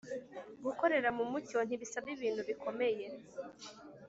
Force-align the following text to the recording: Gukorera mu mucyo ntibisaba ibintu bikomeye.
Gukorera 0.65 1.09
mu 1.17 1.23
mucyo 1.31 1.57
ntibisaba 1.63 2.07
ibintu 2.15 2.41
bikomeye. 2.49 3.05